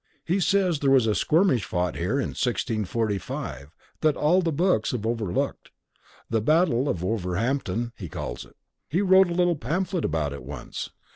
He 0.25 0.39
says 0.39 0.79
there 0.79 0.89
was 0.89 1.05
a 1.05 1.13
skirmish 1.13 1.63
fought 1.63 1.95
here 1.95 2.13
in 2.19 2.29
1645 2.29 3.69
that 4.01 4.15
all 4.17 4.41
the 4.41 4.51
books 4.51 4.93
have 4.93 5.05
overlooked. 5.05 5.69
The 6.27 6.41
Battle 6.41 6.89
of 6.89 7.03
Wolverhampton, 7.03 7.91
he 7.95 8.09
calls 8.09 8.43
it. 8.43 8.55
He 8.89 9.03
wrote 9.03 9.29
a 9.29 9.35
little 9.35 9.55
pamphlet 9.57 10.03
about 10.03 10.33
it 10.33 10.41
once." 10.41 10.89